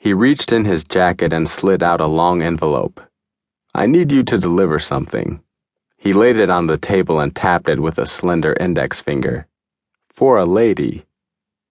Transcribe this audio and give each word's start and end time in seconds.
He 0.00 0.14
reached 0.14 0.52
in 0.52 0.64
his 0.64 0.84
jacket 0.84 1.32
and 1.32 1.48
slid 1.48 1.82
out 1.82 2.00
a 2.00 2.06
long 2.06 2.40
envelope. 2.40 3.00
I 3.74 3.86
need 3.86 4.12
you 4.12 4.22
to 4.22 4.38
deliver 4.38 4.78
something. 4.78 5.42
He 5.96 6.12
laid 6.12 6.36
it 6.36 6.50
on 6.50 6.68
the 6.68 6.78
table 6.78 7.18
and 7.18 7.34
tapped 7.34 7.68
it 7.68 7.80
with 7.80 7.98
a 7.98 8.06
slender 8.06 8.54
index 8.60 9.02
finger. 9.02 9.48
For 10.08 10.38
a 10.38 10.44
lady. 10.44 11.04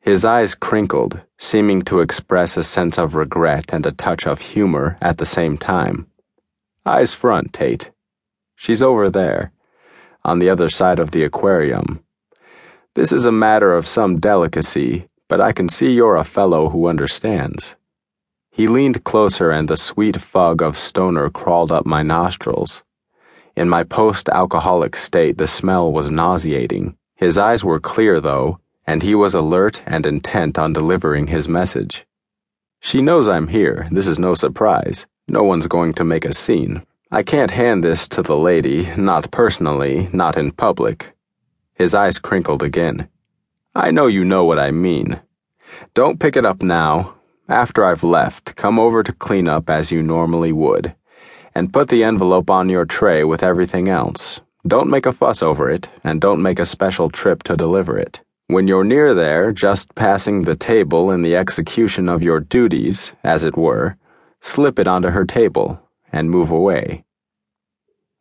His 0.00 0.26
eyes 0.26 0.54
crinkled, 0.54 1.22
seeming 1.38 1.80
to 1.82 2.00
express 2.00 2.58
a 2.58 2.62
sense 2.62 2.98
of 2.98 3.14
regret 3.14 3.70
and 3.72 3.86
a 3.86 3.92
touch 3.92 4.26
of 4.26 4.40
humor 4.40 4.98
at 5.00 5.16
the 5.16 5.26
same 5.26 5.56
time. 5.56 6.06
Eyes 6.84 7.14
front, 7.14 7.54
Tate. 7.54 7.90
She's 8.54 8.82
over 8.82 9.08
there, 9.08 9.52
on 10.24 10.40
the 10.40 10.50
other 10.50 10.68
side 10.68 10.98
of 10.98 11.12
the 11.12 11.24
aquarium. 11.24 12.04
This 12.94 13.12
is 13.12 13.24
a 13.24 13.32
matter 13.32 13.74
of 13.74 13.88
some 13.88 14.20
delicacy, 14.20 15.08
but 15.26 15.40
I 15.40 15.52
can 15.52 15.70
see 15.70 15.92
you're 15.94 16.16
a 16.16 16.24
fellow 16.24 16.68
who 16.68 16.86
understands. 16.86 17.76
He 18.60 18.66
leaned 18.66 19.04
closer 19.04 19.50
and 19.50 19.66
the 19.66 19.76
sweet 19.78 20.20
fug 20.20 20.60
of 20.60 20.76
stoner 20.76 21.30
crawled 21.30 21.72
up 21.72 21.86
my 21.86 22.02
nostrils. 22.02 22.84
In 23.56 23.70
my 23.70 23.84
post 23.84 24.28
alcoholic 24.28 24.96
state, 24.96 25.38
the 25.38 25.48
smell 25.48 25.90
was 25.90 26.10
nauseating. 26.10 26.94
His 27.14 27.38
eyes 27.38 27.64
were 27.64 27.80
clear, 27.80 28.20
though, 28.20 28.60
and 28.86 29.02
he 29.02 29.14
was 29.14 29.32
alert 29.32 29.82
and 29.86 30.04
intent 30.04 30.58
on 30.58 30.74
delivering 30.74 31.26
his 31.26 31.48
message. 31.48 32.04
She 32.80 33.00
knows 33.00 33.28
I'm 33.28 33.48
here. 33.48 33.88
This 33.90 34.06
is 34.06 34.18
no 34.18 34.34
surprise. 34.34 35.06
No 35.26 35.42
one's 35.42 35.66
going 35.66 35.94
to 35.94 36.04
make 36.04 36.26
a 36.26 36.34
scene. 36.34 36.82
I 37.10 37.22
can't 37.22 37.50
hand 37.50 37.82
this 37.82 38.06
to 38.08 38.20
the 38.20 38.36
lady, 38.36 38.94
not 38.94 39.30
personally, 39.30 40.10
not 40.12 40.36
in 40.36 40.52
public. 40.52 41.16
His 41.72 41.94
eyes 41.94 42.18
crinkled 42.18 42.62
again. 42.62 43.08
I 43.74 43.90
know 43.90 44.06
you 44.06 44.22
know 44.22 44.44
what 44.44 44.58
I 44.58 44.70
mean. 44.70 45.18
Don't 45.94 46.20
pick 46.20 46.36
it 46.36 46.44
up 46.44 46.60
now. 46.60 47.14
After 47.50 47.84
I've 47.84 48.04
left, 48.04 48.54
come 48.54 48.78
over 48.78 49.02
to 49.02 49.12
clean 49.12 49.48
up 49.48 49.68
as 49.68 49.90
you 49.90 50.04
normally 50.04 50.52
would, 50.52 50.94
and 51.52 51.72
put 51.72 51.88
the 51.88 52.04
envelope 52.04 52.48
on 52.48 52.68
your 52.68 52.84
tray 52.84 53.24
with 53.24 53.42
everything 53.42 53.88
else. 53.88 54.40
Don't 54.68 54.88
make 54.88 55.04
a 55.04 55.12
fuss 55.12 55.42
over 55.42 55.68
it, 55.68 55.88
and 56.04 56.20
don't 56.20 56.42
make 56.42 56.60
a 56.60 56.64
special 56.64 57.10
trip 57.10 57.42
to 57.42 57.56
deliver 57.56 57.98
it. 57.98 58.20
When 58.46 58.68
you're 58.68 58.84
near 58.84 59.14
there, 59.14 59.50
just 59.50 59.92
passing 59.96 60.42
the 60.42 60.54
table 60.54 61.10
in 61.10 61.22
the 61.22 61.34
execution 61.34 62.08
of 62.08 62.22
your 62.22 62.38
duties, 62.38 63.14
as 63.24 63.42
it 63.42 63.56
were, 63.56 63.96
slip 64.40 64.78
it 64.78 64.86
onto 64.86 65.08
her 65.08 65.24
table 65.24 65.80
and 66.12 66.30
move 66.30 66.52
away. 66.52 67.04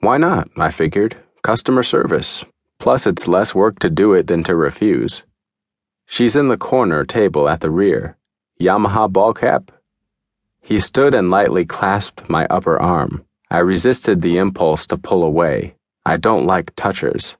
Why 0.00 0.16
not? 0.16 0.48
I 0.56 0.72
figured. 0.72 1.14
Customer 1.42 1.84
service. 1.84 2.44
Plus, 2.80 3.06
it's 3.06 3.28
less 3.28 3.54
work 3.54 3.78
to 3.78 3.88
do 3.88 4.14
it 4.14 4.26
than 4.26 4.42
to 4.42 4.56
refuse. 4.56 5.22
She's 6.06 6.34
in 6.34 6.48
the 6.48 6.56
corner 6.56 7.04
table 7.04 7.48
at 7.48 7.60
the 7.60 7.70
rear. 7.70 8.16
Yamaha 8.62 9.12
ball 9.12 9.34
cap? 9.34 9.72
He 10.60 10.78
stood 10.78 11.14
and 11.14 11.30
lightly 11.30 11.64
clasped 11.64 12.30
my 12.30 12.46
upper 12.46 12.80
arm. 12.80 13.24
I 13.50 13.58
resisted 13.58 14.20
the 14.20 14.38
impulse 14.38 14.86
to 14.86 14.96
pull 14.96 15.24
away. 15.24 15.74
I 16.06 16.16
don't 16.16 16.46
like 16.46 16.76
touchers. 16.76 17.36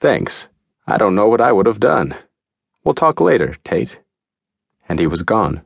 Thanks. 0.00 0.48
I 0.86 0.96
don't 0.96 1.14
know 1.14 1.28
what 1.28 1.42
I 1.42 1.52
would 1.52 1.66
have 1.66 1.80
done. 1.80 2.16
We'll 2.82 2.94
talk 2.94 3.20
later, 3.20 3.56
Tate. 3.62 4.00
And 4.88 4.98
he 4.98 5.06
was 5.06 5.22
gone. 5.22 5.60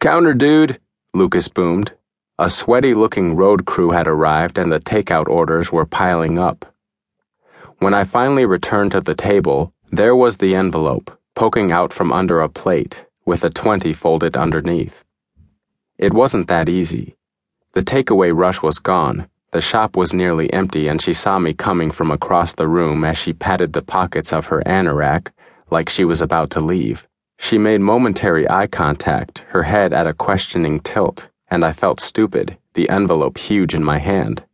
Counter, 0.00 0.32
dude, 0.32 0.80
Lucas 1.12 1.48
boomed. 1.48 1.92
A 2.38 2.48
sweaty 2.48 2.94
looking 2.94 3.36
road 3.36 3.66
crew 3.66 3.90
had 3.90 4.08
arrived 4.08 4.56
and 4.56 4.72
the 4.72 4.80
takeout 4.80 5.28
orders 5.28 5.70
were 5.70 5.84
piling 5.84 6.38
up. 6.38 6.64
When 7.76 7.92
I 7.92 8.04
finally 8.04 8.46
returned 8.46 8.92
to 8.92 9.02
the 9.02 9.14
table, 9.14 9.74
there 9.92 10.16
was 10.16 10.38
the 10.38 10.54
envelope, 10.54 11.10
poking 11.34 11.70
out 11.70 11.92
from 11.92 12.10
under 12.10 12.40
a 12.40 12.48
plate 12.48 13.04
with 13.24 13.44
a 13.44 13.50
20 13.50 13.92
folded 13.92 14.36
underneath. 14.36 15.04
It 15.98 16.12
wasn't 16.14 16.48
that 16.48 16.68
easy. 16.68 17.16
The 17.74 17.82
takeaway 17.82 18.34
rush 18.34 18.62
was 18.62 18.78
gone, 18.78 19.28
the 19.52 19.60
shop 19.60 19.96
was 19.96 20.14
nearly 20.14 20.52
empty, 20.52 20.86
and 20.86 21.02
she 21.02 21.12
saw 21.12 21.38
me 21.38 21.52
coming 21.52 21.90
from 21.90 22.10
across 22.10 22.52
the 22.52 22.68
room 22.68 23.04
as 23.04 23.18
she 23.18 23.32
patted 23.32 23.72
the 23.72 23.82
pockets 23.82 24.32
of 24.32 24.46
her 24.46 24.62
anorak 24.64 25.32
like 25.70 25.88
she 25.88 26.04
was 26.04 26.20
about 26.20 26.50
to 26.50 26.60
leave. 26.60 27.08
She 27.38 27.58
made 27.58 27.80
momentary 27.80 28.48
eye 28.48 28.68
contact, 28.68 29.44
her 29.48 29.64
head 29.64 29.92
at 29.92 30.06
a 30.06 30.14
questioning 30.14 30.78
tilt, 30.80 31.28
and 31.50 31.64
I 31.64 31.72
felt 31.72 32.00
stupid, 32.00 32.56
the 32.74 32.88
envelope 32.88 33.38
huge 33.38 33.74
in 33.74 33.82
my 33.82 33.98
hand. 33.98 34.44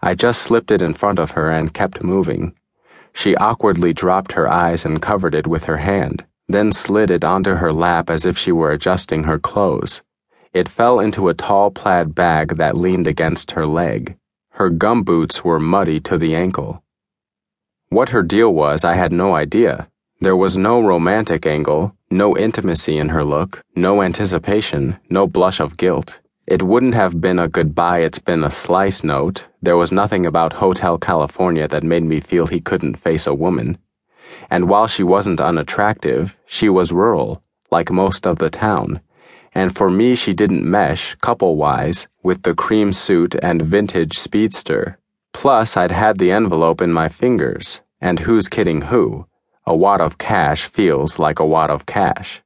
I 0.00 0.14
just 0.14 0.40
slipped 0.40 0.70
it 0.70 0.80
in 0.80 0.94
front 0.94 1.18
of 1.18 1.32
her 1.32 1.50
and 1.50 1.74
kept 1.74 2.02
moving. 2.02 2.54
She 3.12 3.36
awkwardly 3.36 3.92
dropped 3.92 4.32
her 4.32 4.50
eyes 4.50 4.86
and 4.86 5.02
covered 5.02 5.34
it 5.34 5.46
with 5.46 5.64
her 5.64 5.76
hand 5.76 6.24
then 6.52 6.72
slid 6.72 7.10
it 7.10 7.22
onto 7.24 7.54
her 7.54 7.72
lap 7.72 8.10
as 8.10 8.26
if 8.26 8.36
she 8.36 8.50
were 8.50 8.72
adjusting 8.72 9.24
her 9.24 9.38
clothes. 9.38 10.02
It 10.52 10.68
fell 10.68 10.98
into 10.98 11.28
a 11.28 11.34
tall 11.34 11.70
plaid 11.70 12.14
bag 12.14 12.56
that 12.56 12.76
leaned 12.76 13.06
against 13.06 13.52
her 13.52 13.66
leg. 13.66 14.16
Her 14.50 14.68
gumboots 14.68 15.44
were 15.44 15.60
muddy 15.60 16.00
to 16.00 16.18
the 16.18 16.34
ankle. 16.34 16.82
What 17.88 18.08
her 18.08 18.22
deal 18.22 18.52
was, 18.52 18.84
I 18.84 18.94
had 18.94 19.12
no 19.12 19.34
idea. 19.34 19.88
There 20.20 20.36
was 20.36 20.58
no 20.58 20.80
romantic 20.80 21.46
angle, 21.46 21.94
no 22.10 22.36
intimacy 22.36 22.98
in 22.98 23.08
her 23.10 23.24
look, 23.24 23.62
no 23.76 24.02
anticipation, 24.02 24.98
no 25.08 25.26
blush 25.26 25.60
of 25.60 25.76
guilt. 25.76 26.18
It 26.46 26.62
wouldn't 26.62 26.94
have 26.94 27.20
been 27.20 27.38
a 27.38 27.48
goodbye, 27.48 28.00
it's 28.00 28.18
been 28.18 28.42
a 28.42 28.50
slice 28.50 29.04
note. 29.04 29.46
There 29.62 29.76
was 29.76 29.92
nothing 29.92 30.26
about 30.26 30.52
Hotel 30.52 30.98
California 30.98 31.68
that 31.68 31.84
made 31.84 32.04
me 32.04 32.18
feel 32.18 32.46
he 32.46 32.60
couldn't 32.60 32.98
face 32.98 33.26
a 33.28 33.34
woman 33.34 33.78
and 34.48 34.68
while 34.68 34.86
she 34.86 35.02
wasn't 35.02 35.40
unattractive, 35.40 36.36
she 36.46 36.68
was 36.68 36.92
rural, 36.92 37.42
like 37.70 37.90
most 37.90 38.26
of 38.26 38.38
the 38.38 38.50
town, 38.50 39.00
and 39.54 39.76
for 39.76 39.90
me 39.90 40.14
she 40.14 40.32
didn't 40.32 40.64
mesh, 40.64 41.14
couple-wise, 41.16 42.08
with 42.22 42.42
the 42.42 42.54
cream 42.54 42.92
suit 42.92 43.34
and 43.42 43.62
vintage 43.62 44.18
speedster. 44.18 44.98
Plus, 45.32 45.76
I'd 45.76 45.90
had 45.90 46.18
the 46.18 46.32
envelope 46.32 46.80
in 46.80 46.92
my 46.92 47.08
fingers, 47.08 47.80
and 48.00 48.18
who's 48.18 48.48
kidding 48.48 48.82
who? 48.82 49.26
A 49.66 49.76
wad 49.76 50.00
of 50.00 50.18
cash 50.18 50.66
feels 50.66 51.18
like 51.18 51.38
a 51.38 51.46
wad 51.46 51.70
of 51.70 51.86
cash. 51.86 52.42